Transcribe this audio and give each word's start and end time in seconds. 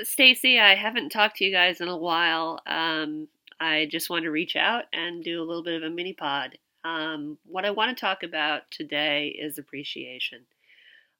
it's 0.00 0.10
Stacy. 0.10 0.58
I 0.58 0.74
haven't 0.74 1.10
talked 1.10 1.36
to 1.36 1.44
you 1.44 1.52
guys 1.52 1.80
in 1.80 1.88
a 1.88 1.96
while. 1.96 2.60
Um, 2.66 3.28
I 3.60 3.86
just 3.90 4.08
want 4.08 4.24
to 4.24 4.30
reach 4.30 4.56
out 4.56 4.84
and 4.92 5.22
do 5.22 5.42
a 5.42 5.44
little 5.44 5.62
bit 5.62 5.74
of 5.74 5.82
a 5.82 5.94
mini 5.94 6.14
pod. 6.14 6.56
Um, 6.84 7.36
what 7.44 7.66
I 7.66 7.70
want 7.70 7.94
to 7.94 8.00
talk 8.00 8.22
about 8.22 8.62
today 8.70 9.28
is 9.38 9.58
appreciation. 9.58 10.40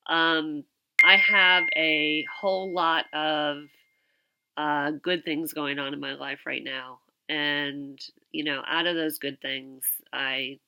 Um, 0.09 0.65
I 1.05 1.17
have 1.17 1.65
a 1.77 2.25
whole 2.35 2.73
lot 2.73 3.05
of 3.13 3.65
uh, 4.57 4.93
good 4.93 5.25
things 5.25 5.53
going 5.53 5.79
on 5.79 5.93
in 5.93 6.01
my 6.01 6.15
life 6.15 6.41
right 6.47 6.65
now. 6.65 7.01
And, 7.29 8.01
you 8.33 8.45
know, 8.45 8.63
out 8.67 8.87
of 8.87 8.97
those 8.97 9.19
good 9.19 9.41
things, 9.43 9.85
I 10.13 10.59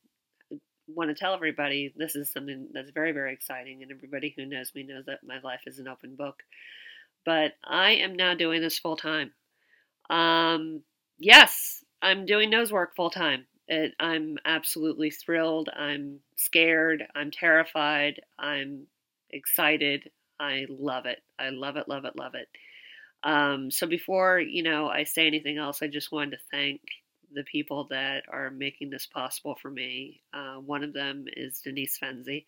want 0.86 1.08
to 1.08 1.14
tell 1.14 1.32
everybody 1.32 1.94
this 1.96 2.14
is 2.14 2.30
something 2.30 2.68
that's 2.74 2.90
very, 2.90 3.12
very 3.12 3.32
exciting. 3.32 3.82
And 3.82 3.90
everybody 3.90 4.34
who 4.36 4.44
knows 4.44 4.74
me 4.74 4.82
knows 4.82 5.06
that 5.06 5.24
my 5.26 5.40
life 5.42 5.62
is 5.66 5.78
an 5.78 5.88
open 5.88 6.14
book. 6.14 6.42
But 7.24 7.52
I 7.64 7.92
am 7.92 8.14
now 8.14 8.34
doing 8.34 8.60
this 8.60 8.78
full 8.78 8.96
time. 8.96 9.32
Um, 10.10 10.82
yes, 11.18 11.84
I'm 12.00 12.26
doing 12.26 12.50
nose 12.50 12.72
work 12.72 12.96
full 12.96 13.10
time. 13.10 13.46
I'm 13.98 14.38
absolutely 14.44 15.10
thrilled. 15.10 15.70
I'm 15.74 16.20
scared. 16.36 17.04
I'm 17.14 17.30
terrified. 17.30 18.20
I'm 18.38 18.86
excited. 19.30 20.10
I 20.38 20.66
love 20.68 21.06
it. 21.06 21.20
I 21.38 21.50
love 21.50 21.76
it, 21.76 21.88
love 21.88 22.04
it, 22.04 22.16
love 22.16 22.34
it. 22.34 22.48
Um, 23.24 23.70
so 23.70 23.86
before 23.86 24.40
you 24.40 24.62
know 24.62 24.88
I 24.88 25.04
say 25.04 25.26
anything 25.26 25.58
else, 25.58 25.80
I 25.82 25.86
just 25.86 26.10
wanted 26.10 26.32
to 26.32 26.42
thank 26.50 26.80
the 27.32 27.44
people 27.44 27.86
that 27.90 28.24
are 28.30 28.50
making 28.50 28.90
this 28.90 29.06
possible 29.06 29.56
for 29.62 29.70
me. 29.70 30.20
Uh, 30.34 30.56
one 30.56 30.82
of 30.82 30.92
them 30.92 31.26
is 31.28 31.60
Denise 31.60 31.98
Fenzi. 31.98 32.46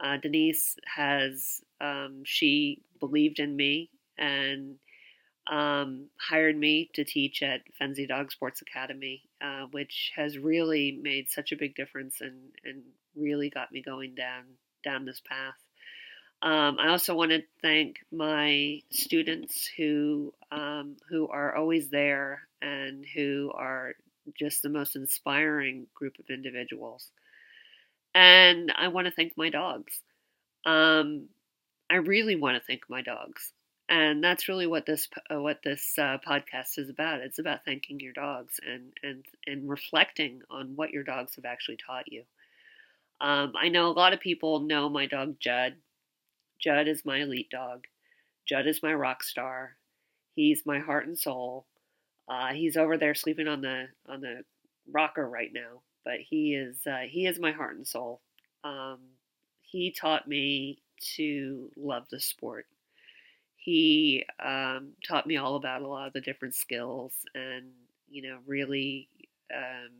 Uh, 0.00 0.16
Denise 0.18 0.76
has 0.84 1.60
um, 1.80 2.22
she 2.24 2.82
believed 3.00 3.38
in 3.38 3.56
me 3.56 3.90
and 4.18 4.76
um, 5.46 6.06
hired 6.18 6.56
me 6.56 6.90
to 6.94 7.04
teach 7.04 7.42
at 7.42 7.60
Fenzi 7.80 8.06
Dog 8.06 8.32
Sports 8.32 8.62
Academy, 8.62 9.22
uh, 9.40 9.66
which 9.70 10.12
has 10.16 10.38
really 10.38 10.98
made 11.00 11.30
such 11.30 11.52
a 11.52 11.56
big 11.56 11.74
difference 11.74 12.20
and 12.20 12.36
and 12.64 12.82
really 13.14 13.50
got 13.50 13.72
me 13.72 13.82
going 13.82 14.14
down 14.14 14.44
down 14.84 15.04
this 15.04 15.20
path. 15.26 15.54
Um, 16.42 16.78
I 16.78 16.88
also 16.88 17.14
want 17.14 17.30
to 17.30 17.42
thank 17.62 17.98
my 18.12 18.80
students 18.90 19.68
who 19.76 20.34
um, 20.50 20.96
who 21.08 21.28
are 21.28 21.54
always 21.54 21.88
there 21.88 22.42
and 22.60 23.04
who 23.14 23.52
are 23.54 23.94
just 24.38 24.62
the 24.62 24.68
most 24.68 24.96
inspiring 24.96 25.86
group 25.94 26.18
of 26.18 26.26
individuals. 26.28 27.10
And 28.16 28.72
I 28.76 28.88
want 28.88 29.06
to 29.06 29.12
thank 29.12 29.34
my 29.36 29.50
dogs. 29.50 30.00
Um, 30.64 31.28
I 31.90 31.96
really 31.96 32.34
want 32.36 32.56
to 32.56 32.66
thank 32.66 32.82
my 32.88 33.02
dogs, 33.02 33.52
and 33.88 34.24
that's 34.24 34.48
really 34.48 34.66
what 34.66 34.86
this 34.86 35.08
uh, 35.32 35.40
what 35.40 35.60
this 35.62 35.94
uh, 35.98 36.18
podcast 36.26 36.78
is 36.78 36.88
about. 36.90 37.20
It's 37.20 37.38
about 37.38 37.64
thanking 37.64 38.00
your 38.00 38.14
dogs 38.14 38.58
and 38.68 38.92
and 39.04 39.24
and 39.46 39.68
reflecting 39.68 40.42
on 40.50 40.74
what 40.76 40.90
your 40.90 41.04
dogs 41.04 41.36
have 41.36 41.44
actually 41.44 41.76
taught 41.76 42.10
you. 42.10 42.24
Um, 43.20 43.52
I 43.60 43.68
know 43.68 43.88
a 43.88 43.92
lot 43.92 44.14
of 44.14 44.20
people 44.20 44.60
know 44.60 44.88
my 44.88 45.06
dog 45.06 45.36
Judd 45.40 45.76
Judd 46.58 46.88
is 46.88 47.04
my 47.04 47.18
elite 47.18 47.50
dog. 47.50 47.86
Judd 48.46 48.66
is 48.66 48.82
my 48.82 48.94
rock 48.94 49.22
star. 49.22 49.76
He's 50.34 50.66
my 50.66 50.80
heart 50.80 51.06
and 51.06 51.18
soul. 51.18 51.66
Uh, 52.28 52.52
he's 52.54 52.76
over 52.76 52.96
there 52.98 53.14
sleeping 53.14 53.48
on 53.48 53.60
the 53.60 53.88
on 54.08 54.20
the 54.20 54.44
rocker 54.90 55.28
right 55.28 55.52
now, 55.52 55.82
but 56.06 56.20
he 56.20 56.54
is 56.54 56.78
uh, 56.86 57.02
he 57.08 57.26
is 57.26 57.40
my 57.40 57.50
heart 57.50 57.76
and 57.76 57.86
soul. 57.86 58.22
Um, 58.62 59.00
he 59.60 59.90
taught 59.90 60.26
me 60.28 60.78
to 61.16 61.68
love 61.76 62.04
the 62.10 62.20
sport. 62.20 62.66
He 63.56 64.24
um, 64.42 64.92
taught 65.06 65.26
me 65.26 65.36
all 65.36 65.56
about 65.56 65.82
a 65.82 65.88
lot 65.88 66.06
of 66.06 66.12
the 66.12 66.20
different 66.20 66.54
skills, 66.54 67.12
and 67.34 67.72
you 68.08 68.22
know, 68.22 68.38
really, 68.46 69.08
um, 69.52 69.90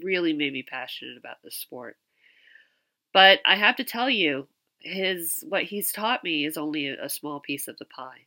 really 0.00 0.32
made 0.32 0.52
me 0.52 0.62
passionate 0.62 1.18
about 1.18 1.42
the 1.42 1.50
sport. 1.50 1.96
But 3.12 3.40
I 3.44 3.56
have 3.56 3.74
to 3.76 3.84
tell 3.84 4.08
you, 4.08 4.46
his 4.78 5.44
what 5.48 5.64
he's 5.64 5.90
taught 5.90 6.22
me 6.22 6.46
is 6.46 6.56
only 6.56 6.86
a, 6.86 7.06
a 7.06 7.08
small 7.08 7.40
piece 7.40 7.66
of 7.66 7.76
the 7.78 7.86
pie. 7.86 8.26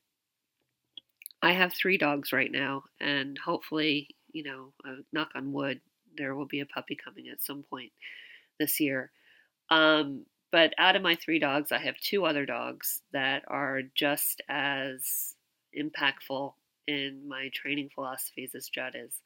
I 1.41 1.53
have 1.53 1.73
three 1.73 1.97
dogs 1.97 2.33
right 2.33 2.51
now, 2.51 2.83
and 2.99 3.37
hopefully, 3.37 4.09
you 4.33 4.43
know, 4.43 4.73
uh, 4.85 4.95
knock 5.13 5.29
on 5.35 5.53
wood, 5.53 5.79
there 6.17 6.35
will 6.35 6.45
be 6.45 6.59
a 6.59 6.65
puppy 6.65 6.97
coming 7.01 7.27
at 7.29 7.41
some 7.43 7.63
point 7.69 7.91
this 8.59 8.79
year. 8.79 9.11
Um, 9.69 10.25
but 10.51 10.73
out 10.77 10.95
of 10.95 11.01
my 11.01 11.15
three 11.15 11.39
dogs, 11.39 11.71
I 11.71 11.79
have 11.79 11.97
two 11.97 12.25
other 12.25 12.45
dogs 12.45 13.01
that 13.11 13.43
are 13.47 13.81
just 13.95 14.41
as 14.47 15.35
impactful 15.77 16.53
in 16.87 17.27
my 17.27 17.49
training 17.53 17.89
philosophies 17.93 18.53
as 18.55 18.69
Judd 18.69 18.93
is. 18.95 19.19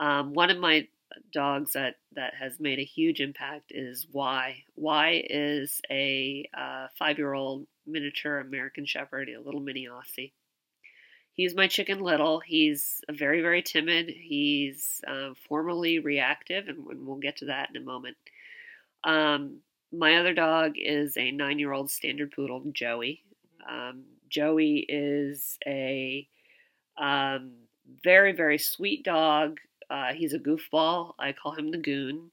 Um, 0.00 0.32
one 0.32 0.50
of 0.50 0.58
my 0.58 0.88
dogs 1.32 1.72
that 1.72 1.94
that 2.14 2.34
has 2.34 2.60
made 2.60 2.78
a 2.78 2.84
huge 2.84 3.20
impact 3.20 3.70
is 3.70 4.06
Y. 4.12 4.62
Y 4.76 5.22
is 5.30 5.80
a 5.90 6.48
uh, 6.56 6.88
five-year-old 6.98 7.66
miniature 7.86 8.40
American 8.40 8.84
Shepherd, 8.84 9.28
a 9.28 9.40
little 9.40 9.60
mini 9.60 9.86
Aussie. 9.90 10.32
He's 11.38 11.54
my 11.54 11.68
Chicken 11.68 12.00
Little. 12.00 12.40
He's 12.40 13.00
very 13.10 13.40
very 13.40 13.62
timid. 13.62 14.10
He's 14.10 15.00
uh, 15.06 15.30
formally 15.48 16.00
reactive, 16.00 16.68
and 16.68 17.06
we'll 17.06 17.16
get 17.16 17.38
to 17.38 17.46
that 17.46 17.70
in 17.70 17.80
a 17.80 17.84
moment. 17.84 18.16
Um, 19.04 19.60
my 19.90 20.18
other 20.18 20.34
dog 20.34 20.72
is 20.76 21.16
a 21.16 21.30
nine-year-old 21.30 21.90
Standard 21.90 22.32
Poodle, 22.32 22.64
Joey. 22.72 23.22
Um, 23.66 24.02
Joey 24.28 24.84
is 24.86 25.58
a 25.66 26.28
um, 26.98 27.52
very 28.04 28.32
very 28.32 28.58
sweet 28.58 29.04
dog 29.04 29.58
uh, 29.90 30.12
he's 30.14 30.34
a 30.34 30.38
goofball. 30.38 31.14
I 31.18 31.32
call 31.32 31.52
him 31.52 31.70
the 31.70 31.78
goon. 31.78 32.30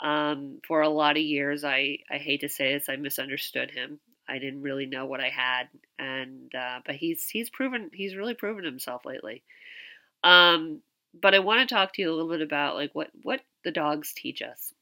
Um, 0.00 0.60
for 0.66 0.80
a 0.80 0.88
lot 0.88 1.16
of 1.16 1.22
years, 1.22 1.62
I, 1.62 1.98
I 2.10 2.16
hate 2.16 2.40
to 2.40 2.48
say 2.48 2.72
this, 2.72 2.88
I 2.88 2.96
misunderstood 2.96 3.70
him. 3.70 4.00
I 4.30 4.38
didn't 4.38 4.62
really 4.62 4.86
know 4.86 5.06
what 5.06 5.20
I 5.20 5.28
had, 5.28 5.68
and 5.98 6.54
uh, 6.54 6.80
but 6.86 6.94
he's 6.94 7.28
he's 7.28 7.50
proven 7.50 7.90
he's 7.92 8.14
really 8.14 8.34
proven 8.34 8.64
himself 8.64 9.04
lately. 9.04 9.42
Um, 10.22 10.80
but 11.18 11.34
I 11.34 11.40
want 11.40 11.68
to 11.68 11.74
talk 11.74 11.94
to 11.94 12.02
you 12.02 12.10
a 12.10 12.14
little 12.14 12.30
bit 12.30 12.42
about 12.42 12.76
like 12.76 12.94
what 12.94 13.10
what 13.22 13.40
the 13.64 13.72
dogs 13.72 14.12
teach 14.14 14.42
us. 14.42 14.72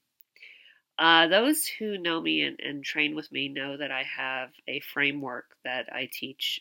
Uh, 0.97 1.27
those 1.27 1.65
who 1.65 1.97
know 1.97 2.19
me 2.19 2.43
and, 2.43 2.59
and, 2.59 2.83
train 2.83 3.15
with 3.15 3.31
me 3.31 3.47
know 3.47 3.77
that 3.77 3.89
I 3.89 4.03
have 4.03 4.49
a 4.67 4.81
framework 4.81 5.45
that 5.63 5.87
I 5.93 6.09
teach 6.11 6.59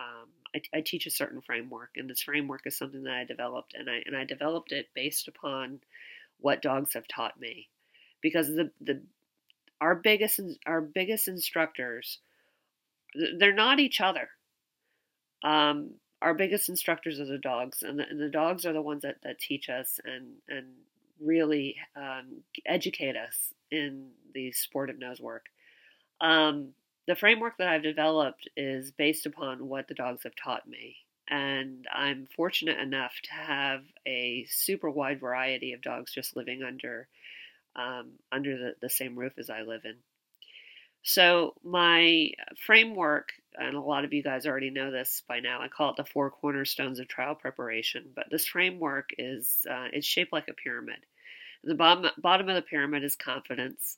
um, 0.00 0.28
I, 0.54 0.78
I, 0.78 0.80
teach 0.80 1.06
a 1.06 1.12
certain 1.12 1.40
framework, 1.40 1.90
and 1.96 2.10
this 2.10 2.22
framework 2.22 2.66
is 2.66 2.76
something 2.76 3.04
that 3.04 3.14
I 3.14 3.24
developed, 3.24 3.74
and 3.74 3.88
I 3.88 4.02
and 4.04 4.16
I 4.16 4.24
developed 4.24 4.72
it 4.72 4.88
based 4.94 5.28
upon 5.28 5.80
what 6.40 6.62
dogs 6.62 6.94
have 6.94 7.06
taught 7.08 7.38
me, 7.38 7.68
because 8.20 8.48
the 8.48 8.70
the 8.80 9.00
our 9.80 9.94
biggest 9.94 10.40
our 10.66 10.80
biggest 10.80 11.28
instructors, 11.28 12.18
they're 13.38 13.52
not 13.52 13.80
each 13.80 14.00
other. 14.00 14.28
Um, 15.42 15.92
our 16.20 16.34
biggest 16.34 16.68
instructors 16.68 17.20
are 17.20 17.26
the 17.26 17.38
dogs, 17.38 17.82
and 17.82 17.98
the, 17.98 18.08
and 18.08 18.20
the 18.20 18.28
dogs 18.28 18.66
are 18.66 18.72
the 18.72 18.82
ones 18.82 19.02
that, 19.02 19.16
that 19.22 19.38
teach 19.38 19.68
us 19.68 20.00
and 20.04 20.32
and 20.48 20.66
really 21.20 21.76
um, 21.96 22.42
educate 22.66 23.16
us 23.16 23.52
in 23.70 24.08
the 24.34 24.52
sport 24.52 24.90
of 24.90 24.98
nose 24.98 25.20
work. 25.20 25.46
Um, 26.20 26.70
the 27.06 27.16
framework 27.16 27.56
that 27.58 27.68
I've 27.68 27.82
developed 27.82 28.48
is 28.56 28.92
based 28.92 29.26
upon 29.26 29.68
what 29.68 29.88
the 29.88 29.94
dogs 29.94 30.24
have 30.24 30.34
taught 30.36 30.68
me. 30.68 30.96
And 31.30 31.86
I'm 31.92 32.28
fortunate 32.36 32.78
enough 32.78 33.12
to 33.24 33.32
have 33.32 33.82
a 34.06 34.46
super 34.48 34.90
wide 34.90 35.20
variety 35.20 35.72
of 35.72 35.82
dogs 35.82 36.12
just 36.12 36.36
living 36.36 36.62
under 36.62 37.08
um, 37.78 38.10
under 38.32 38.58
the, 38.58 38.74
the 38.82 38.90
same 38.90 39.18
roof 39.18 39.34
as 39.38 39.48
I 39.48 39.62
live 39.62 39.82
in. 39.84 39.94
So 41.02 41.54
my 41.64 42.32
framework, 42.66 43.28
and 43.54 43.76
a 43.76 43.80
lot 43.80 44.04
of 44.04 44.12
you 44.12 44.22
guys 44.22 44.46
already 44.46 44.70
know 44.70 44.90
this 44.90 45.22
by 45.28 45.40
now, 45.40 45.60
I 45.62 45.68
call 45.68 45.90
it 45.90 45.96
the 45.96 46.04
four 46.04 46.30
cornerstones 46.30 46.98
of 46.98 47.08
trial 47.08 47.34
preparation. 47.34 48.10
But 48.14 48.26
this 48.30 48.46
framework 48.46 49.10
is 49.16 49.64
uh, 49.70 49.86
it's 49.92 50.06
shaped 50.06 50.32
like 50.32 50.48
a 50.48 50.54
pyramid. 50.54 50.98
The 51.64 51.74
bottom 51.74 52.10
bottom 52.18 52.48
of 52.48 52.56
the 52.56 52.62
pyramid 52.62 53.04
is 53.04 53.16
confidence. 53.16 53.96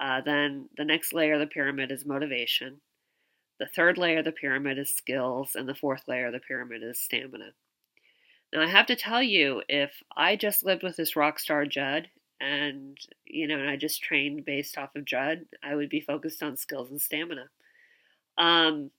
Uh, 0.00 0.20
then 0.24 0.68
the 0.76 0.84
next 0.84 1.12
layer 1.12 1.34
of 1.34 1.40
the 1.40 1.46
pyramid 1.46 1.90
is 1.90 2.06
motivation. 2.06 2.80
The 3.58 3.66
third 3.66 3.98
layer 3.98 4.20
of 4.20 4.24
the 4.24 4.32
pyramid 4.32 4.78
is 4.78 4.92
skills, 4.92 5.56
and 5.56 5.68
the 5.68 5.74
fourth 5.74 6.02
layer 6.06 6.26
of 6.26 6.32
the 6.32 6.38
pyramid 6.38 6.84
is 6.84 7.00
stamina. 7.00 7.50
Now, 8.52 8.62
I 8.62 8.68
have 8.68 8.86
to 8.86 8.96
tell 8.96 9.22
you, 9.22 9.62
if 9.68 9.90
I 10.16 10.36
just 10.36 10.64
lived 10.64 10.84
with 10.84 10.96
this 10.96 11.16
rock 11.16 11.40
star 11.40 11.66
Judd, 11.66 12.08
and 12.40 12.98
you 13.26 13.46
know, 13.48 13.58
and 13.58 13.70
I 13.70 13.76
just 13.76 14.02
trained 14.02 14.44
based 14.44 14.78
off 14.78 14.96
of 14.96 15.04
Judd, 15.04 15.46
I 15.62 15.74
would 15.74 15.88
be 15.90 16.00
focused 16.00 16.42
on 16.42 16.56
skills 16.56 16.90
and 16.90 17.00
stamina. 17.00 17.48
Um, 18.36 18.90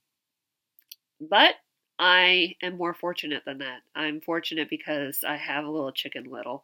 but 1.22 1.56
I 1.98 2.56
am 2.62 2.78
more 2.78 2.94
fortunate 2.94 3.44
than 3.46 3.60
that. 3.60 3.82
I'm 3.96 4.22
fortunate 4.22 4.70
because 4.70 5.24
I 5.28 5.36
have 5.36 5.66
a 5.66 5.70
little 5.70 5.92
chicken 5.92 6.26
little. 6.26 6.64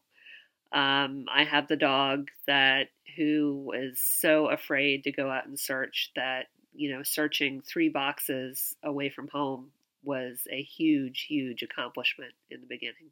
Um, 0.72 1.26
I 1.34 1.44
have 1.44 1.68
the 1.68 1.78
dog 1.78 2.30
that 2.48 2.90
who 3.16 3.64
was 3.68 4.00
so 4.00 4.50
afraid 4.50 5.04
to 5.06 5.12
go 5.12 5.30
out 5.30 5.48
and 5.48 5.60
search 5.60 6.12
that 6.16 6.48
you 6.74 6.92
know 6.92 7.04
searching 7.04 7.62
three 7.62 7.90
boxes 7.90 8.76
away 8.84 9.10
from 9.10 9.28
home 9.30 9.72
was 10.04 10.48
a 10.52 10.62
huge, 10.62 11.26
huge 11.28 11.64
accomplishment 11.64 12.34
in 12.52 12.62
the 12.62 12.68
beginning. 12.68 13.12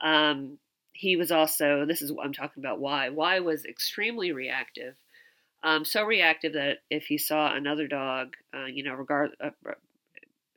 Um, 0.00 0.58
he 0.98 1.14
was 1.14 1.30
also, 1.30 1.84
this 1.86 2.02
is 2.02 2.12
what 2.12 2.26
I'm 2.26 2.32
talking 2.32 2.60
about, 2.60 2.80
why. 2.80 3.10
Why 3.10 3.38
was 3.38 3.64
extremely 3.64 4.32
reactive. 4.32 4.96
Um, 5.62 5.84
so 5.84 6.02
reactive 6.02 6.54
that 6.54 6.78
if 6.90 7.04
he 7.04 7.18
saw 7.18 7.54
another 7.54 7.86
dog, 7.86 8.34
uh, 8.52 8.64
you 8.64 8.82
know, 8.82 8.94
regard, 8.94 9.30
uh, 9.40 9.50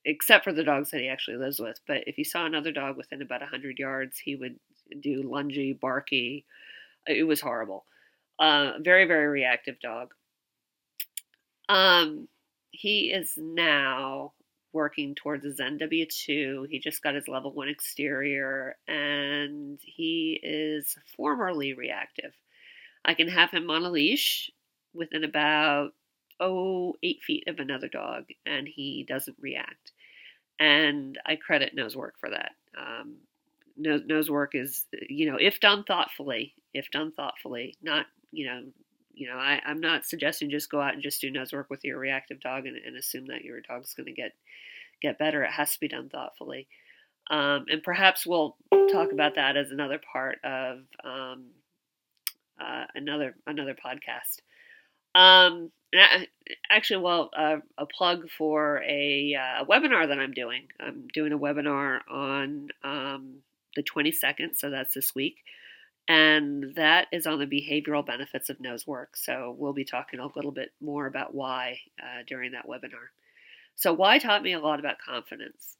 except 0.03 0.43
for 0.43 0.51
the 0.51 0.63
dogs 0.63 0.89
that 0.89 1.01
he 1.01 1.07
actually 1.07 1.37
lives 1.37 1.59
with, 1.59 1.79
but 1.87 2.05
if 2.07 2.15
he 2.15 2.23
saw 2.23 2.47
another 2.47 2.71
dog 2.71 2.97
within 2.97 3.21
about 3.21 3.41
100 3.41 3.77
yards, 3.77 4.17
he 4.17 4.35
would 4.35 4.55
do 4.99 5.21
lungy, 5.21 5.79
barky. 5.79 6.43
It 7.05 7.27
was 7.27 7.39
horrible. 7.39 7.85
Uh, 8.39 8.79
very, 8.79 9.05
very 9.05 9.27
reactive 9.27 9.79
dog. 9.79 10.15
Um, 11.69 12.27
he 12.71 13.11
is 13.11 13.33
now 13.37 14.33
working 14.73 15.15
towards 15.15 15.43
his 15.43 15.59
NW2. 15.59 16.67
He 16.69 16.79
just 16.79 17.03
got 17.03 17.15
his 17.15 17.27
level 17.27 17.51
one 17.51 17.67
exterior 17.67 18.75
and 18.87 19.79
he 19.81 20.39
is 20.41 20.97
formerly 21.15 21.73
reactive. 21.73 22.31
I 23.03 23.13
can 23.13 23.27
have 23.27 23.51
him 23.51 23.69
on 23.69 23.83
a 23.83 23.89
leash 23.89 24.51
within 24.93 25.23
about, 25.23 25.91
oh, 26.39 26.95
eight 27.03 27.21
feet 27.25 27.45
of 27.47 27.59
another 27.59 27.87
dog 27.87 28.25
and 28.45 28.67
he 28.67 29.05
doesn't 29.07 29.37
react. 29.39 29.91
And 30.59 31.17
I 31.25 31.35
credit 31.35 31.73
nose 31.73 31.95
work 31.95 32.15
for 32.19 32.29
that. 32.29 32.51
Um, 32.77 33.15
nose, 33.77 34.29
work 34.29 34.53
is, 34.53 34.85
you 35.09 35.29
know, 35.29 35.37
if 35.39 35.59
done 35.59 35.83
thoughtfully, 35.83 36.53
if 36.73 36.89
done 36.91 37.11
thoughtfully, 37.11 37.75
not, 37.81 38.05
you 38.31 38.45
know, 38.45 38.63
you 39.13 39.27
know, 39.27 39.37
I, 39.37 39.61
I'm 39.65 39.79
not 39.79 40.05
suggesting 40.05 40.49
just 40.49 40.69
go 40.69 40.81
out 40.81 40.93
and 40.93 41.03
just 41.03 41.21
do 41.21 41.31
nose 41.31 41.53
work 41.53 41.69
with 41.69 41.83
your 41.83 41.99
reactive 41.99 42.39
dog 42.39 42.65
and, 42.65 42.77
and 42.77 42.95
assume 42.95 43.27
that 43.27 43.43
your 43.43 43.61
dog's 43.61 43.93
going 43.93 44.07
to 44.07 44.13
get 44.13 44.33
get 45.01 45.17
better. 45.17 45.43
It 45.43 45.51
has 45.51 45.73
to 45.73 45.79
be 45.79 45.87
done 45.87 46.09
thoughtfully. 46.09 46.67
Um, 47.29 47.65
and 47.69 47.81
perhaps 47.83 48.25
we'll 48.25 48.57
talk 48.91 49.11
about 49.11 49.35
that 49.35 49.57
as 49.57 49.71
another 49.71 49.99
part 50.11 50.39
of 50.43 50.79
um, 51.03 51.45
uh, 52.59 52.85
another 52.95 53.35
another 53.47 53.75
podcast. 53.75 54.41
Um, 55.13 55.71
I, 55.93 56.27
actually, 56.69 57.03
well, 57.03 57.29
uh, 57.37 57.57
a 57.77 57.85
plug 57.85 58.29
for 58.37 58.81
a, 58.83 59.35
uh, 59.35 59.65
webinar 59.65 60.07
that 60.07 60.19
I'm 60.19 60.31
doing. 60.31 60.67
I'm 60.79 61.07
doing 61.13 61.33
a 61.33 61.39
webinar 61.39 61.99
on 62.09 62.69
um, 62.83 63.35
the 63.75 63.83
22nd, 63.83 64.57
so 64.57 64.69
that's 64.69 64.93
this 64.93 65.13
week, 65.13 65.39
and 66.07 66.75
that 66.75 67.07
is 67.11 67.27
on 67.27 67.39
the 67.39 67.45
behavioral 67.45 68.05
benefits 68.05 68.49
of 68.49 68.59
nose 68.59 68.85
work. 68.85 69.15
So 69.15 69.55
we'll 69.57 69.73
be 69.73 69.85
talking 69.85 70.19
a 70.19 70.27
little 70.35 70.51
bit 70.51 70.71
more 70.81 71.05
about 71.05 71.33
why 71.33 71.79
uh, 72.01 72.23
during 72.27 72.51
that 72.51 72.67
webinar. 72.67 73.09
So 73.75 73.93
why 73.93 74.19
taught 74.19 74.43
me 74.43 74.53
a 74.53 74.59
lot 74.59 74.79
about 74.79 74.99
confidence. 74.99 75.77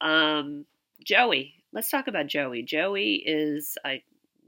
Um, 0.00 0.66
Joey, 1.04 1.54
let's 1.72 1.90
talk 1.90 2.08
about 2.08 2.26
Joey. 2.26 2.62
Joey 2.62 3.22
is 3.24 3.78
I 3.84 4.02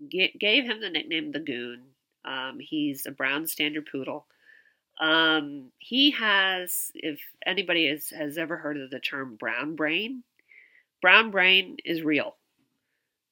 g- 0.09 0.37
gave 0.39 0.65
him 0.65 0.81
the 0.81 0.91
nickname 0.91 1.33
the 1.33 1.41
Goon. 1.41 1.83
Um, 2.25 2.59
he's 2.61 3.07
a 3.07 3.11
brown 3.11 3.47
standard 3.47 3.89
poodle. 3.91 4.27
Um, 5.01 5.71
he 5.79 6.11
has, 6.11 6.91
if 6.95 7.21
anybody 7.47 7.89
has, 7.89 8.11
has 8.11 8.37
ever 8.37 8.57
heard 8.59 8.77
of 8.77 8.91
the 8.91 9.01
term 9.01 9.37
brown 9.37 9.75
brain, 9.75 10.25
brown 11.01 11.31
brain 11.31 11.79
is 11.85 12.03
real. 12.03 12.37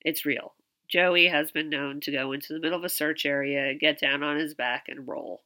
It's 0.01 0.25
real. 0.25 0.55
Joey 0.89 1.29
has 1.29 1.51
been 1.51 1.69
known 1.69 2.01
to 2.01 2.13
go 2.13 2.33
into 2.33 2.53
the 2.53 2.61
middle 2.61 2.79
of 2.79 2.85
a 2.85 2.89
search 2.89 3.27
area, 3.27 3.75
get 3.75 4.01
down 4.01 4.23
on 4.23 4.39
his 4.39 4.55
back, 4.55 4.87
and 4.89 5.07
roll. 5.07 5.43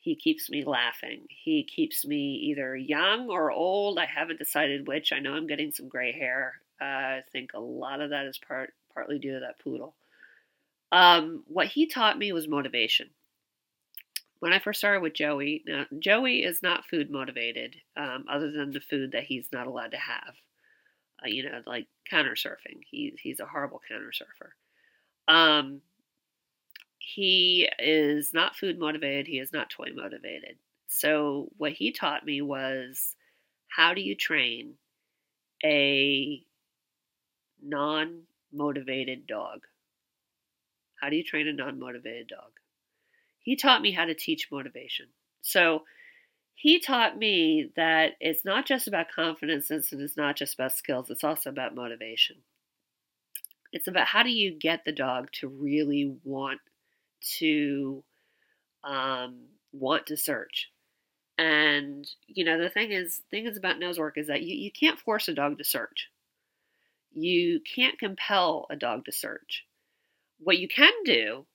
He 0.00 0.16
keeps 0.16 0.50
me 0.50 0.64
laughing. 0.64 1.26
He 1.28 1.62
keeps 1.62 2.04
me 2.04 2.34
either 2.50 2.76
young 2.76 3.30
or 3.30 3.52
old. 3.52 3.98
I 3.98 4.06
haven't 4.06 4.40
decided 4.40 4.88
which. 4.88 5.12
I 5.12 5.20
know 5.20 5.34
I'm 5.34 5.46
getting 5.46 5.70
some 5.70 5.88
gray 5.88 6.10
hair. 6.10 6.54
Uh, 6.80 6.84
I 6.84 7.22
think 7.30 7.52
a 7.54 7.60
lot 7.60 8.00
of 8.00 8.10
that 8.10 8.26
is 8.26 8.38
part 8.38 8.74
partly 8.92 9.20
due 9.20 9.34
to 9.34 9.40
that 9.40 9.60
poodle. 9.60 9.94
Um, 10.90 11.44
what 11.46 11.68
he 11.68 11.86
taught 11.86 12.18
me 12.18 12.32
was 12.32 12.48
motivation. 12.48 13.10
When 14.40 14.52
I 14.52 14.58
first 14.58 14.80
started 14.80 15.02
with 15.02 15.14
Joey, 15.14 15.62
now 15.66 15.86
Joey 16.00 16.42
is 16.42 16.62
not 16.64 16.84
food 16.86 17.08
motivated, 17.08 17.76
um, 17.96 18.24
other 18.28 18.50
than 18.50 18.72
the 18.72 18.80
food 18.80 19.12
that 19.12 19.22
he's 19.22 19.46
not 19.52 19.68
allowed 19.68 19.92
to 19.92 19.98
have. 19.98 20.34
Uh, 21.24 21.28
you 21.28 21.44
know, 21.44 21.62
like 21.64 21.86
counter 22.10 22.34
surfing. 22.34 22.80
He's 22.90 23.14
he's 23.22 23.38
a 23.38 23.46
horrible 23.46 23.80
counter 23.88 24.12
surfer. 24.12 24.56
Um, 25.28 25.80
he 26.98 27.68
is 27.78 28.32
not 28.32 28.56
food 28.56 28.78
motivated, 28.78 29.26
he 29.26 29.38
is 29.38 29.52
not 29.52 29.70
toy 29.70 29.88
motivated. 29.94 30.56
So, 30.88 31.48
what 31.56 31.72
he 31.72 31.92
taught 31.92 32.24
me 32.24 32.42
was 32.42 33.16
how 33.68 33.94
do 33.94 34.00
you 34.00 34.14
train 34.14 34.74
a 35.64 36.44
non 37.62 38.22
motivated 38.52 39.26
dog? 39.26 39.66
How 41.00 41.10
do 41.10 41.16
you 41.16 41.24
train 41.24 41.48
a 41.48 41.52
non 41.52 41.78
motivated 41.78 42.28
dog? 42.28 42.52
He 43.40 43.56
taught 43.56 43.82
me 43.82 43.90
how 43.92 44.04
to 44.04 44.14
teach 44.14 44.50
motivation. 44.52 45.06
So, 45.40 45.84
he 46.54 46.78
taught 46.78 47.18
me 47.18 47.72
that 47.76 48.12
it's 48.20 48.44
not 48.44 48.66
just 48.66 48.86
about 48.86 49.10
confidence 49.10 49.70
and 49.70 49.84
it's 49.90 50.16
not 50.16 50.36
just 50.36 50.54
about 50.54 50.76
skills, 50.76 51.10
it's 51.10 51.24
also 51.24 51.50
about 51.50 51.74
motivation. 51.74 52.36
It's 53.72 53.88
about 53.88 54.06
how 54.06 54.22
do 54.22 54.30
you 54.30 54.52
get 54.52 54.84
the 54.84 54.92
dog 54.92 55.30
to 55.40 55.48
really 55.48 56.14
want 56.24 56.60
to 57.38 58.04
um, 58.84 59.38
want 59.72 60.06
to 60.06 60.16
search. 60.16 60.70
And 61.38 62.06
you 62.26 62.44
know 62.44 62.60
the 62.60 62.68
thing 62.68 62.92
is, 62.92 63.22
thing 63.30 63.46
is 63.46 63.56
about 63.56 63.80
Nosework 63.80 64.16
is 64.16 64.26
that 64.26 64.42
you, 64.42 64.54
you 64.54 64.70
can't 64.70 64.98
force 64.98 65.28
a 65.28 65.34
dog 65.34 65.58
to 65.58 65.64
search. 65.64 66.10
You 67.12 67.60
can't 67.60 67.98
compel 67.98 68.66
a 68.70 68.76
dog 68.76 69.04
to 69.06 69.12
search. 69.12 69.64
What 70.38 70.58
you 70.58 70.68
can 70.68 70.92
do, 71.04 71.46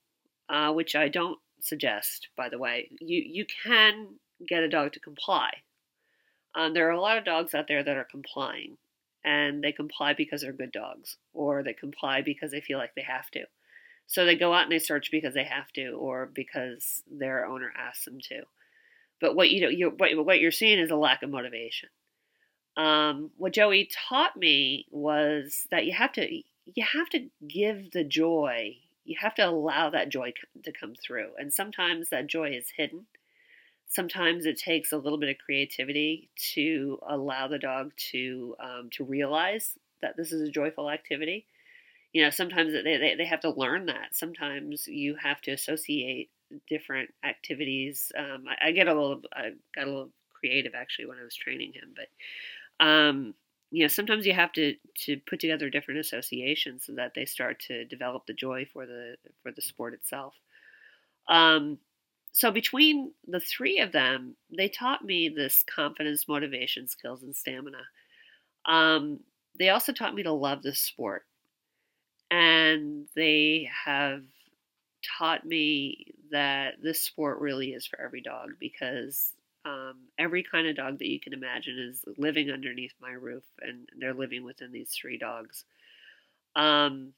uh, 0.50 0.72
which 0.74 0.96
I 0.96 1.10
don't 1.10 1.40
suggest, 1.60 2.30
by 2.36 2.50
the 2.50 2.58
way, 2.58 2.90
you 3.00 3.24
you 3.26 3.46
can 3.64 4.08
get 4.48 4.64
a 4.64 4.70
dog 4.70 4.94
to 4.94 5.00
comply. 5.00 5.52
Um, 6.56 6.74
there 6.74 6.88
are 6.88 6.92
a 6.92 7.02
lot 7.02 7.18
of 7.18 7.26
dogs 7.26 7.54
out 7.54 7.68
there 7.68 7.84
that 7.84 7.98
are 7.98 8.08
complying, 8.10 8.78
and 9.28 9.62
they 9.62 9.74
comply 9.74 10.14
because 10.14 10.42
they're 10.42 10.54
good 10.54 10.72
dogs, 10.72 11.18
or 11.34 11.62
they 11.62 11.74
comply 11.74 12.22
because 12.22 12.52
they 12.52 12.62
feel 12.62 12.78
like 12.78 12.96
they 12.96 13.02
have 13.02 13.30
to. 13.32 13.44
So 14.08 14.24
they 14.24 14.38
go 14.38 14.54
out 14.54 14.64
and 14.64 14.72
they 14.72 14.80
search 14.80 15.12
because 15.12 15.34
they 15.34 15.44
have 15.44 15.70
to, 15.74 15.90
or 15.90 16.28
because 16.34 17.04
their 17.12 17.46
owner 17.46 17.74
asks 17.78 18.06
them 18.06 18.20
to. 18.30 18.44
But 19.20 19.36
what 19.36 19.50
you 19.50 19.62
know, 19.62 19.68
you 19.68 19.90
what, 19.90 20.12
what 20.26 20.40
you're 20.40 20.52
seeing 20.52 20.80
is 20.80 20.92
a 20.92 20.96
lack 20.96 21.24
of 21.24 21.30
motivation. 21.30 21.90
Um, 22.78 23.32
what 23.36 23.52
Joey 23.52 23.90
taught 23.92 24.38
me 24.38 24.86
was 24.92 25.68
that 25.72 25.86
you 25.86 25.92
have 25.92 26.14
to 26.14 26.26
you 26.32 26.86
have 26.94 27.10
to 27.10 27.28
give 27.46 27.92
the 27.92 28.06
joy. 28.06 28.78
You 29.04 29.18
have 29.20 29.36
to 29.36 29.48
allow 29.48 29.90
that 29.90 30.10
joy 30.10 30.34
to 30.64 30.72
come 30.72 30.94
through, 30.96 31.32
and 31.38 31.54
sometimes 31.54 32.10
that 32.10 32.28
joy 32.28 32.52
is 32.52 32.72
hidden. 32.78 33.08
Sometimes 33.88 34.46
it 34.46 34.58
takes 34.58 34.92
a 34.92 34.98
little 34.98 35.18
bit 35.18 35.30
of 35.30 35.38
creativity 35.38 36.30
to 36.54 37.00
allow 37.08 37.48
the 37.48 37.60
dog 37.60 37.92
to 38.12 38.56
um, 38.60 38.90
to 38.94 39.04
realize 39.04 39.74
that 40.02 40.18
this 40.18 40.32
is 40.32 40.48
a 40.48 40.52
joyful 40.52 40.90
activity. 40.90 41.46
You 42.14 42.24
know 42.24 42.30
sometimes 42.30 42.74
they, 42.74 42.98
they, 42.98 43.16
they 43.18 43.26
have 43.26 43.42
to 43.42 43.52
learn 43.52 43.86
that. 43.88 44.16
Sometimes 44.16 44.88
you 44.88 45.16
have 45.16 45.42
to 45.42 45.52
associate 45.52 46.30
different 46.68 47.10
activities. 47.24 48.12
Um, 48.18 48.46
I, 48.50 48.70
I, 48.70 48.72
get 48.72 48.88
a 48.88 48.94
little 48.94 49.22
i 49.34 49.52
got 49.76 49.88
a 49.88 49.92
little 49.92 50.12
creative 50.32 50.74
actually 50.76 51.08
when 51.08 51.18
i 51.18 51.24
was 51.24 51.36
training 51.36 51.74
him 51.74 51.96
but 51.96 52.86
um, 52.86 53.34
you 53.72 53.84
know 53.84 53.88
sometimes 53.88 54.26
you 54.26 54.34
have 54.34 54.52
to 54.54 54.76
to 55.06 55.18
put 55.28 55.40
together 55.40 55.70
different 55.70 56.00
associations 56.00 56.86
so 56.86 56.94
that 56.94 57.14
they 57.16 57.26
start 57.26 57.60
to 57.68 57.86
develop 57.86 58.26
the 58.26 58.34
joy 58.34 58.66
for 58.72 58.86
the 58.86 59.16
for 59.44 59.52
the 59.52 59.62
sport 59.62 59.94
itself. 59.94 60.34
Um, 61.28 61.78
so 62.38 62.52
between 62.52 63.12
the 63.28 63.40
three 63.40 63.80
of 63.80 63.92
them 63.92 64.36
they 64.56 64.70
taught 64.70 65.04
me 65.04 65.30
this 65.30 65.64
confidence 65.64 66.28
motivation 66.28 66.88
skills 66.88 67.24
and 67.24 67.36
stamina 67.36 67.82
um, 68.66 69.20
they 69.58 69.70
also 69.70 69.92
taught 69.94 70.14
me 70.14 70.24
to 70.24 70.32
love 70.32 70.62
this 70.62 70.80
sport 70.80 71.24
and 72.30 73.08
they 73.16 73.70
have 73.86 74.24
taught 75.18 75.46
me 75.46 76.14
that 76.32 76.76
this 76.82 77.02
sport 77.02 77.40
really 77.40 77.70
is 77.70 77.86
for 77.86 78.00
every 78.02 78.22
dog 78.22 78.50
because 78.60 79.32
um, 79.68 79.96
every 80.18 80.44
kind 80.44 80.68
of 80.68 80.76
dog 80.76 81.00
that 81.00 81.08
you 81.08 81.20
can 81.20 81.34
imagine 81.34 81.78
is 81.78 82.04
living 82.18 82.52
underneath 82.52 82.94
my 83.02 83.12
roof, 83.12 83.44
and 83.62 83.90
they're 84.00 84.14
living 84.14 84.44
within 84.44 84.72
these 84.72 84.92
three 84.92 85.18
dogs. 85.18 85.66
Um, 86.56 87.14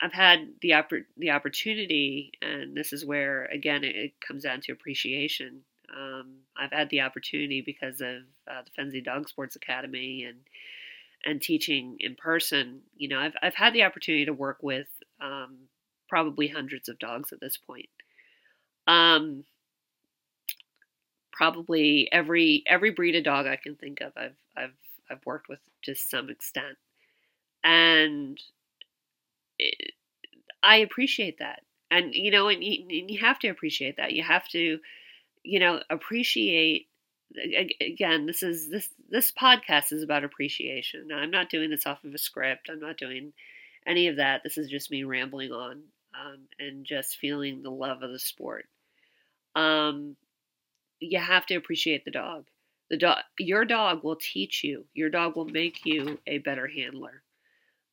I've 0.00 0.12
had 0.12 0.48
the 0.60 0.70
oppor- 0.70 1.06
the 1.16 1.30
opportunity, 1.30 2.32
and 2.40 2.76
this 2.76 2.92
is 2.92 3.04
where 3.04 3.46
again 3.46 3.84
it, 3.84 3.96
it 3.96 4.12
comes 4.26 4.44
down 4.44 4.60
to 4.62 4.72
appreciation. 4.72 5.62
Um, 5.94 6.40
I've 6.56 6.72
had 6.72 6.90
the 6.90 7.00
opportunity 7.00 7.62
because 7.62 8.00
of 8.00 8.22
uh, 8.50 8.62
the 8.64 8.70
Fenzi 8.82 9.04
Dog 9.04 9.28
Sports 9.28 9.56
Academy 9.56 10.24
and 10.24 10.38
and 11.24 11.42
teaching 11.42 11.96
in 12.00 12.14
person, 12.14 12.80
you 12.96 13.08
know, 13.08 13.18
I've 13.18 13.34
I've 13.42 13.54
had 13.54 13.72
the 13.72 13.82
opportunity 13.84 14.26
to 14.26 14.32
work 14.32 14.58
with 14.62 14.88
um, 15.20 15.56
probably 16.08 16.48
hundreds 16.48 16.88
of 16.88 16.98
dogs 16.98 17.32
at 17.32 17.40
this 17.40 17.56
point. 17.56 17.88
Um, 18.86 19.44
probably 21.32 22.08
every 22.12 22.62
every 22.66 22.90
breed 22.90 23.16
of 23.16 23.24
dog 23.24 23.46
I 23.46 23.56
can 23.56 23.74
think 23.74 24.00
of, 24.00 24.12
I've 24.16 24.36
I've 24.56 24.76
I've 25.10 25.26
worked 25.26 25.48
with 25.48 25.60
to 25.84 25.94
some 25.94 26.30
extent, 26.30 26.76
and 27.64 28.38
I 30.62 30.76
appreciate 30.76 31.38
that. 31.38 31.62
And 31.90 32.14
you 32.14 32.30
know, 32.30 32.48
and 32.48 32.62
you, 32.62 32.84
and 33.00 33.10
you 33.10 33.20
have 33.20 33.38
to 33.40 33.48
appreciate 33.48 33.96
that. 33.96 34.12
You 34.12 34.22
have 34.22 34.46
to, 34.48 34.78
you 35.42 35.58
know, 35.58 35.80
appreciate 35.90 36.88
again 37.80 38.24
this 38.24 38.42
is 38.42 38.70
this 38.70 38.88
this 39.10 39.32
podcast 39.32 39.92
is 39.92 40.02
about 40.02 40.24
appreciation. 40.24 41.08
I'm 41.14 41.30
not 41.30 41.50
doing 41.50 41.70
this 41.70 41.86
off 41.86 42.04
of 42.04 42.14
a 42.14 42.18
script. 42.18 42.68
I'm 42.70 42.80
not 42.80 42.98
doing 42.98 43.32
any 43.86 44.08
of 44.08 44.16
that. 44.16 44.42
This 44.42 44.58
is 44.58 44.68
just 44.68 44.90
me 44.90 45.04
rambling 45.04 45.52
on 45.52 45.82
um, 46.14 46.40
and 46.58 46.84
just 46.84 47.16
feeling 47.16 47.62
the 47.62 47.70
love 47.70 48.02
of 48.02 48.10
the 48.10 48.18
sport. 48.18 48.66
Um, 49.54 50.16
you 51.00 51.18
have 51.18 51.46
to 51.46 51.54
appreciate 51.54 52.04
the 52.04 52.10
dog. 52.10 52.46
The 52.90 52.98
dog 52.98 53.18
your 53.38 53.64
dog 53.64 54.04
will 54.04 54.16
teach 54.16 54.62
you. 54.64 54.84
Your 54.94 55.10
dog 55.10 55.36
will 55.36 55.46
make 55.46 55.84
you 55.84 56.18
a 56.26 56.38
better 56.38 56.66
handler. 56.66 57.22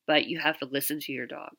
But 0.06 0.26
you 0.26 0.38
have 0.38 0.58
to 0.58 0.66
listen 0.66 1.00
to 1.00 1.12
your 1.12 1.26
dog 1.26 1.52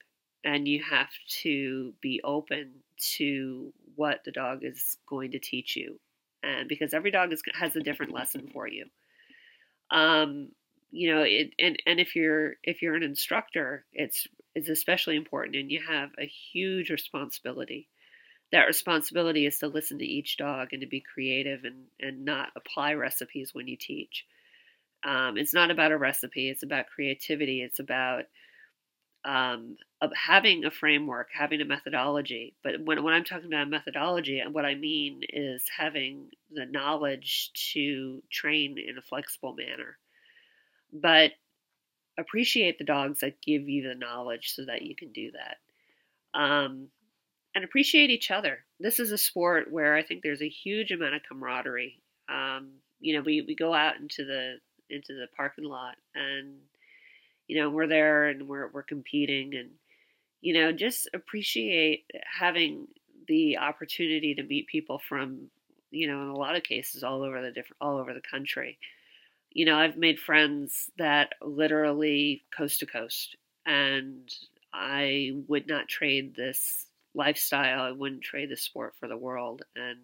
and 0.44 0.68
you 0.68 0.82
have 0.84 1.10
to 1.42 1.94
be 2.02 2.22
open 2.24 2.72
to 3.18 3.74
what 3.96 4.22
the 4.26 4.32
dog 4.32 4.60
is 4.64 4.98
going 5.08 5.32
to 5.32 5.40
teach 5.40 5.76
you 5.76 6.00
and 6.44 6.68
because 6.68 6.94
every 6.94 7.12
dog 7.12 7.34
is, 7.34 7.42
has 7.54 7.76
a 7.76 7.82
different 7.82 8.14
lesson 8.14 8.50
for 8.54 8.68
you. 8.68 8.86
Um, 9.92 10.50
you 10.92 11.14
know, 11.14 11.24
it, 11.24 11.52
and 11.60 11.78
and 11.86 12.00
if 12.00 12.16
you're 12.16 12.54
if 12.64 12.82
you're 12.82 12.96
an 12.96 13.04
instructor, 13.04 13.86
it's 13.94 14.28
it's 14.56 14.70
especially 14.70 15.16
important, 15.16 15.56
and 15.56 15.72
you 15.72 15.82
have 15.88 16.10
a 16.20 16.26
huge 16.26 16.90
responsibility. 16.90 17.88
That 18.52 18.66
responsibility 18.66 19.46
is 19.46 19.60
to 19.60 19.68
listen 19.68 20.00
to 20.00 20.06
each 20.06 20.38
dog 20.38 20.70
and 20.72 20.82
to 20.82 20.88
be 20.88 21.02
creative 21.14 21.64
and 21.64 21.86
and 22.00 22.26
not 22.26 22.50
apply 22.56 22.94
recipes 22.94 23.52
when 23.54 23.68
you 23.68 23.78
teach. 23.78 24.26
Um, 25.06 25.38
it's 25.38 25.54
not 25.54 25.72
about 25.72 25.92
a 25.92 25.98
recipe; 25.98 26.50
it's 26.50 26.64
about 26.64 26.88
creativity. 26.88 27.62
It's 27.62 27.80
about 27.80 28.24
um, 29.26 29.78
of 30.02 30.12
having 30.14 30.66
a 30.66 30.72
framework, 30.72 31.30
having 31.34 31.62
a 31.62 31.66
methodology. 31.66 32.56
But 32.64 32.82
when, 32.84 33.04
when 33.04 33.14
I'm 33.14 33.24
talking 33.24 33.52
about 33.52 33.70
methodology, 33.70 34.40
and 34.40 34.54
what 34.54 34.66
I 34.66 34.76
mean 34.76 35.22
is 35.30 35.64
having 35.76 36.30
the 36.52 36.66
knowledge 36.66 37.52
to 37.74 38.22
train 38.32 38.78
in 38.78 38.98
a 38.98 39.02
flexible 39.02 39.54
manner. 39.54 39.98
But 40.94 41.32
appreciate 42.18 42.78
the 42.78 42.86
dogs 42.86 43.20
that 43.20 43.42
give 43.42 43.68
you 43.68 43.88
the 43.88 43.96
knowledge 43.96 44.54
so 44.56 44.66
that 44.66 44.82
you 44.82 44.96
can 44.96 45.12
do 45.12 45.32
that. 45.32 46.40
Um, 46.40 46.88
and 47.56 47.64
appreciate 47.64 48.10
each 48.10 48.32
other. 48.32 48.60
This 48.80 49.00
is 49.00 49.12
a 49.12 49.18
sport 49.18 49.72
where 49.72 49.96
I 49.96 50.04
think 50.04 50.22
there's 50.22 50.42
a 50.42 50.50
huge 50.50 50.92
amount 50.92 51.16
of 51.16 51.22
camaraderie. 51.28 52.02
Um, 52.30 52.70
you 53.00 53.16
know, 53.16 53.24
we, 53.26 53.44
we 53.48 53.56
go 53.56 53.74
out 53.74 53.98
into 54.00 54.26
the 54.26 54.56
into 54.90 55.14
the 55.14 55.28
parking 55.36 55.66
lot 55.66 55.96
and 56.16 56.56
you 57.48 57.60
know 57.60 57.70
we're 57.70 57.88
there 57.88 58.28
and 58.28 58.48
we're 58.48 58.70
we're 58.70 58.84
competing 58.84 59.56
and 59.56 59.70
you 60.42 60.54
know 60.54 60.72
just 60.72 61.10
appreciate 61.14 62.06
having 62.40 62.88
the 63.28 63.58
opportunity 63.58 64.36
to 64.36 64.44
meet 64.44 64.68
people 64.68 65.00
from 65.08 65.50
you 65.92 66.08
know 66.08 66.22
in 66.22 66.30
a 66.30 66.36
lot 66.36 66.56
of 66.56 66.64
cases 66.64 67.04
all 67.04 67.24
over 67.24 67.42
the 67.42 67.52
different 67.52 67.78
all 67.82 67.98
over 67.98 68.14
the 68.14 68.22
country. 68.22 68.78
You 69.52 69.66
know 69.66 69.78
i've 69.78 69.98
made 69.98 70.20
friends 70.20 70.92
that 70.98 71.34
literally 71.42 72.44
coast 72.56 72.80
to 72.82 72.86
coast 72.86 73.38
and 73.66 74.32
i 74.74 75.32
would 75.48 75.68
not 75.68 75.88
trade 75.88 76.36
this 76.36 76.86
lifestyle 77.16 77.82
i 77.82 77.92
wouldn't 77.92 78.22
trade 78.22 78.50
this 78.50 78.62
sport 78.62 78.94
for 79.00 79.08
the 79.08 79.18
world 79.18 79.64
and 79.76 79.98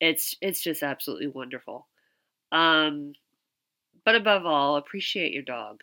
it's 0.00 0.36
it's 0.40 0.60
just 0.60 0.82
absolutely 0.82 1.28
wonderful. 1.28 1.86
Um 2.52 3.12
but 4.04 4.14
above 4.14 4.44
all 4.46 4.76
appreciate 4.76 5.32
your 5.32 5.42
dog 5.42 5.82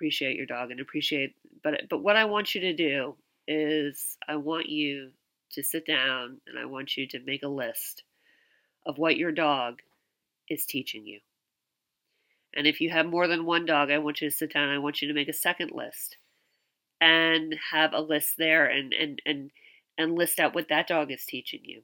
appreciate 0.00 0.34
your 0.34 0.46
dog 0.46 0.70
and 0.70 0.80
appreciate 0.80 1.34
but 1.62 1.82
but 1.90 2.02
what 2.02 2.16
I 2.16 2.24
want 2.24 2.54
you 2.54 2.62
to 2.62 2.72
do 2.72 3.16
is 3.46 4.16
I 4.26 4.36
want 4.36 4.66
you 4.66 5.10
to 5.52 5.62
sit 5.62 5.86
down 5.86 6.40
and 6.46 6.58
I 6.58 6.64
want 6.64 6.96
you 6.96 7.06
to 7.08 7.20
make 7.20 7.42
a 7.42 7.48
list 7.48 8.02
of 8.86 8.96
what 8.96 9.18
your 9.18 9.32
dog 9.32 9.80
is 10.48 10.64
teaching 10.64 11.04
you. 11.06 11.20
And 12.56 12.66
if 12.66 12.80
you 12.80 12.88
have 12.88 13.04
more 13.04 13.28
than 13.28 13.44
one 13.44 13.66
dog, 13.66 13.90
I 13.90 13.98
want 13.98 14.22
you 14.22 14.30
to 14.30 14.34
sit 14.34 14.54
down 14.54 14.70
I 14.70 14.78
want 14.78 15.02
you 15.02 15.08
to 15.08 15.14
make 15.14 15.28
a 15.28 15.34
second 15.34 15.70
list 15.70 16.16
and 16.98 17.54
have 17.72 17.92
a 17.92 18.00
list 18.00 18.38
there 18.38 18.64
and 18.64 18.94
and 18.94 19.20
and 19.26 19.50
and 19.98 20.16
list 20.16 20.40
out 20.40 20.54
what 20.54 20.70
that 20.70 20.88
dog 20.88 21.10
is 21.10 21.26
teaching 21.26 21.60
you. 21.62 21.82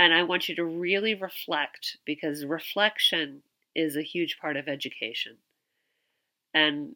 And 0.00 0.12
I 0.12 0.24
want 0.24 0.48
you 0.48 0.56
to 0.56 0.64
really 0.64 1.14
reflect 1.14 1.98
because 2.04 2.44
reflection 2.44 3.42
is 3.72 3.96
a 3.96 4.02
huge 4.02 4.38
part 4.40 4.56
of 4.56 4.66
education. 4.66 5.36
And 6.54 6.94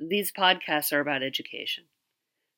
these 0.00 0.32
podcasts 0.32 0.92
are 0.92 1.00
about 1.00 1.22
education. 1.22 1.84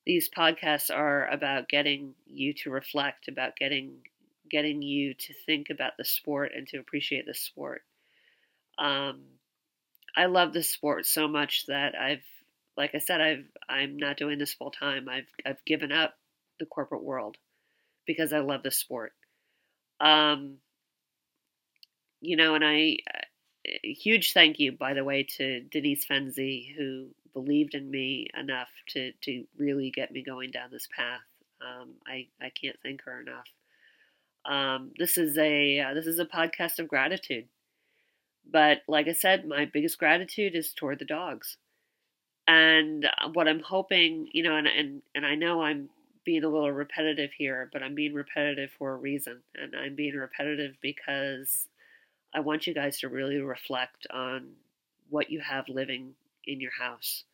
These 0.07 0.31
podcasts 0.37 0.95
are 0.95 1.29
about 1.29 1.69
getting 1.69 2.15
you 2.27 2.55
to 2.55 2.71
reflect, 2.71 3.29
about 3.29 3.57
getting 3.57 3.99
getting 4.51 4.83
you 4.83 5.15
to 5.15 5.33
think 5.47 5.69
about 5.71 5.93
the 5.97 6.05
sport 6.05 6.53
and 6.55 6.69
to 6.69 6.79
appreciate 6.79 7.25
the 7.27 7.35
sport. 7.35 7.83
Um, 8.79 9.23
I 10.15 10.27
love 10.27 10.53
the 10.53 10.63
sport 10.63 11.07
so 11.07 11.27
much 11.27 11.65
that 11.67 11.95
I've, 11.99 12.25
like 12.77 12.95
I 12.95 12.99
said, 12.99 13.21
I've 13.21 13.47
I'm 13.69 13.97
not 13.97 14.17
doing 14.17 14.39
this 14.39 14.55
full 14.55 14.71
time. 14.71 15.09
I've 15.09 15.29
I've 15.45 15.65
given 15.65 15.93
up 15.93 16.15
the 16.59 16.67
corporate 16.67 17.03
world 17.03 17.37
because 18.07 18.33
I 18.33 18.41
love 18.41 18.63
the 18.63 18.71
sport. 18.71 19.13
Um, 20.01 20.59
you 22.21 22.37
know, 22.37 22.55
and 22.55 22.65
I 22.65 22.99
huge 23.65 24.33
thank 24.33 24.59
you, 24.59 24.73
by 24.73 24.95
the 24.95 25.05
way, 25.05 25.25
to 25.37 25.61
Denise 25.61 26.07
Fenzi, 26.07 26.75
who 26.77 27.09
believed 27.33 27.75
in 27.75 27.91
me 27.91 28.29
enough 28.39 28.69
to, 28.89 29.13
to 29.23 29.45
really 29.57 29.91
get 29.91 30.13
me 30.13 30.23
going 30.23 30.51
down 30.51 30.71
this 30.71 30.89
path. 30.95 31.21
Um, 31.61 31.91
I, 32.07 32.27
I 32.41 32.51
can't 32.51 32.77
thank 32.83 33.03
her 33.05 33.21
enough. 33.21 33.47
Um, 34.45 34.91
this 34.99 35.19
is 35.19 35.39
a 35.39 35.81
uh, 35.81 35.95
this 35.95 36.07
is 36.07 36.19
a 36.19 36.25
podcast 36.25 36.81
of 36.81 36.89
gratitude, 36.89 37.47
but 38.51 38.79
like 38.89 39.07
I 39.07 39.13
said, 39.13 39.47
my 39.47 39.67
biggest 39.67 39.99
gratitude 39.99 40.57
is 40.57 40.73
toward 40.73 40.99
the 40.99 41.05
dogs, 41.05 41.59
and 42.49 43.05
uh, 43.05 43.29
what 43.33 43.47
I'm 43.47 43.61
hoping, 43.61 44.29
you 44.33 44.43
know, 44.43 44.57
and 44.57 44.67
and 44.67 45.03
and 45.15 45.25
I 45.25 45.37
know 45.37 45.63
I'm 45.63 45.91
being 46.25 46.43
a 46.43 46.49
little 46.49 46.73
repetitive 46.73 47.31
here, 47.39 47.71
but 47.73 47.85
I'm 47.85 47.95
being 47.95 48.15
repetitive 48.15 48.71
for 48.77 48.93
a 48.93 48.97
reason, 48.97 49.43
and 49.55 49.77
I'm 49.77 49.95
being 49.95 50.17
repetitive 50.17 50.75
because 50.81 51.69
I 52.35 52.41
want 52.41 52.67
you 52.67 52.75
guys 52.75 52.99
to 53.01 53.09
really 53.09 53.39
reflect 53.39 54.09
on 54.11 54.55
what 55.09 55.31
you 55.31 55.41
have 55.41 55.69
living 55.69 56.15
in 56.47 56.61
your 56.61 56.73
house 56.79 57.25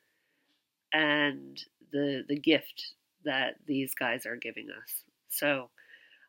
and 0.93 1.63
the 1.93 2.25
the 2.29 2.39
gift 2.39 2.95
that 3.25 3.57
these 3.67 3.95
guys 3.95 4.27
are 4.27 4.37
giving 4.37 4.69
us. 4.71 5.03
So, 5.29 5.71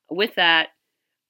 with 0.10 0.36
that, 0.36 0.68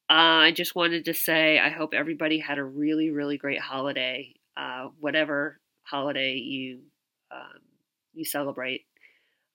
uh, 0.09 0.47
I 0.47 0.51
just 0.51 0.75
wanted 0.75 1.05
to 1.05 1.13
say 1.13 1.59
I 1.59 1.69
hope 1.69 1.93
everybody 1.93 2.39
had 2.39 2.57
a 2.57 2.63
really 2.63 3.11
really 3.11 3.37
great 3.37 3.59
holiday, 3.59 4.35
uh, 4.57 4.89
whatever 4.99 5.59
holiday 5.83 6.35
you 6.35 6.79
um, 7.31 7.59
you 8.13 8.25
celebrate. 8.25 8.85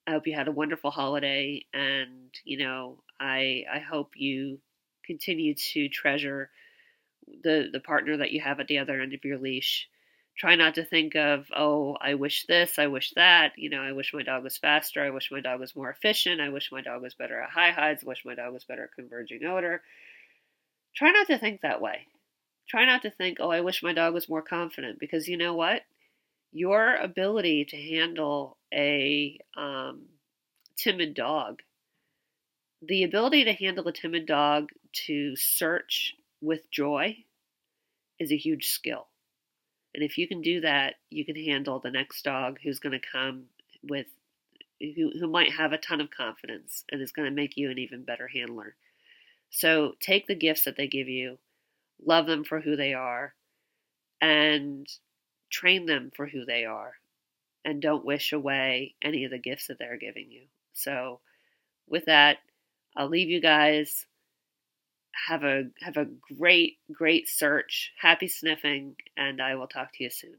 I 0.07 0.11
hope 0.11 0.27
you 0.27 0.35
had 0.35 0.47
a 0.47 0.51
wonderful 0.51 0.91
holiday, 0.91 1.65
and 1.73 2.33
you 2.43 2.57
know 2.57 2.99
I 3.19 3.63
I 3.71 3.79
hope 3.79 4.11
you 4.15 4.59
continue 5.05 5.53
to 5.73 5.89
treasure 5.89 6.49
the 7.43 7.69
the 7.71 7.79
partner 7.79 8.17
that 8.17 8.31
you 8.31 8.41
have 8.41 8.59
at 8.59 8.67
the 8.67 8.79
other 8.79 9.01
end 9.01 9.13
of 9.13 9.23
your 9.25 9.37
leash. 9.37 9.89
Try 10.37 10.55
not 10.55 10.75
to 10.75 10.83
think 10.83 11.15
of, 11.15 11.47
oh, 11.55 11.95
I 12.01 12.15
wish 12.15 12.45
this, 12.45 12.77
I 12.77 12.87
wish 12.87 13.11
that. 13.15 13.53
You 13.57 13.69
know, 13.69 13.81
I 13.81 13.93
wish 13.93 14.13
my 14.13 14.23
dog 14.23 14.43
was 14.43 14.57
faster. 14.57 15.01
I 15.01 15.09
wish 15.09 15.31
my 15.31 15.39
dog 15.39 15.61
was 15.61 15.75
more 15.75 15.89
efficient. 15.89 16.41
I 16.41 16.49
wish 16.49 16.71
my 16.73 16.81
dog 16.81 17.01
was 17.01 17.13
better 17.13 17.41
at 17.41 17.51
high 17.51 17.71
hides. 17.71 18.03
I 18.03 18.07
wish 18.07 18.25
my 18.25 18.35
dog 18.35 18.53
was 18.53 18.65
better 18.65 18.83
at 18.83 18.93
converging 18.93 19.45
odor. 19.45 19.81
Try 20.93 21.11
not 21.11 21.27
to 21.27 21.37
think 21.37 21.61
that 21.61 21.81
way. 21.81 22.07
Try 22.67 22.85
not 22.85 23.03
to 23.03 23.11
think, 23.11 23.37
oh, 23.39 23.49
I 23.49 23.61
wish 23.61 23.81
my 23.81 23.93
dog 23.93 24.13
was 24.13 24.27
more 24.27 24.41
confident. 24.41 24.99
Because 24.99 25.27
you 25.27 25.37
know 25.37 25.53
what? 25.53 25.83
Your 26.51 26.95
ability 26.95 27.65
to 27.69 27.77
handle 27.77 28.57
a 28.73 29.39
um, 29.55 30.03
timid 30.77 31.13
dog, 31.13 31.61
the 32.81 33.03
ability 33.03 33.45
to 33.45 33.53
handle 33.53 33.87
a 33.87 33.93
timid 33.93 34.25
dog 34.25 34.69
to 35.05 35.35
search 35.37 36.13
with 36.41 36.69
joy 36.71 37.17
is 38.19 38.31
a 38.31 38.37
huge 38.37 38.67
skill. 38.67 39.07
And 39.95 40.03
if 40.03 40.17
you 40.17 40.27
can 40.27 40.41
do 40.41 40.59
that, 40.61 40.95
you 41.09 41.23
can 41.23 41.37
handle 41.37 41.79
the 41.79 41.89
next 41.89 42.23
dog 42.23 42.59
who's 42.61 42.79
going 42.79 42.99
to 42.99 43.07
come 43.11 43.45
with 43.81 44.07
who, 44.81 45.11
who 45.17 45.27
might 45.27 45.53
have 45.53 45.71
a 45.71 45.77
ton 45.77 46.01
of 46.01 46.11
confidence 46.11 46.83
and 46.91 47.01
is 47.01 47.13
going 47.13 47.29
to 47.29 47.33
make 47.33 47.55
you 47.55 47.71
an 47.71 47.79
even 47.79 48.03
better 48.03 48.27
handler. 48.27 48.75
So 49.49 49.93
take 50.01 50.27
the 50.27 50.35
gifts 50.35 50.65
that 50.65 50.75
they 50.75 50.87
give 50.87 51.07
you, 51.07 51.37
love 52.05 52.25
them 52.25 52.43
for 52.43 52.59
who 52.59 52.75
they 52.75 52.93
are, 52.93 53.33
and 54.19 54.85
train 55.49 55.85
them 55.85 56.11
for 56.13 56.27
who 56.27 56.43
they 56.43 56.65
are. 56.65 56.95
And 57.63 57.81
don't 57.81 58.05
wish 58.05 58.33
away 58.33 58.95
any 59.01 59.23
of 59.23 59.31
the 59.31 59.39
gifts 59.39 59.67
that 59.67 59.79
they're 59.79 59.97
giving 59.97 60.29
you. 60.29 60.43
So, 60.73 61.21
with 61.87 62.05
that, 62.05 62.37
I'll 62.95 63.07
leave 63.07 63.29
you 63.29 63.41
guys 63.41 64.05
have 65.27 65.43
a 65.43 65.65
have 65.81 65.97
a 65.97 66.05
great 66.37 66.77
great 66.91 67.27
search. 67.27 67.93
Happy 67.99 68.27
sniffing, 68.27 68.95
and 69.17 69.41
I 69.41 69.55
will 69.55 69.67
talk 69.67 69.93
to 69.93 70.03
you 70.03 70.09
soon. 70.09 70.35